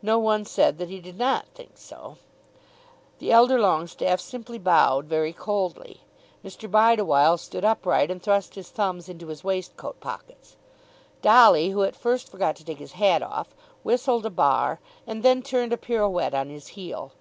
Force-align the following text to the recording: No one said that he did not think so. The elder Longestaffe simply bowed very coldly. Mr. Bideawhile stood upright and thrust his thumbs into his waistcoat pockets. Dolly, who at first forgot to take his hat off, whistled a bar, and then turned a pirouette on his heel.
No 0.00 0.18
one 0.18 0.46
said 0.46 0.78
that 0.78 0.88
he 0.88 0.98
did 0.98 1.18
not 1.18 1.44
think 1.54 1.76
so. 1.76 2.16
The 3.18 3.30
elder 3.30 3.58
Longestaffe 3.58 4.18
simply 4.18 4.56
bowed 4.56 5.04
very 5.04 5.34
coldly. 5.34 6.00
Mr. 6.42 6.70
Bideawhile 6.70 7.36
stood 7.38 7.66
upright 7.66 8.10
and 8.10 8.22
thrust 8.22 8.54
his 8.54 8.70
thumbs 8.70 9.10
into 9.10 9.26
his 9.26 9.44
waistcoat 9.44 10.00
pockets. 10.00 10.56
Dolly, 11.20 11.68
who 11.68 11.82
at 11.82 11.94
first 11.96 12.30
forgot 12.30 12.56
to 12.56 12.64
take 12.64 12.78
his 12.78 12.92
hat 12.92 13.22
off, 13.22 13.48
whistled 13.82 14.24
a 14.24 14.30
bar, 14.30 14.80
and 15.06 15.22
then 15.22 15.42
turned 15.42 15.74
a 15.74 15.76
pirouette 15.76 16.32
on 16.32 16.48
his 16.48 16.68
heel. 16.68 17.12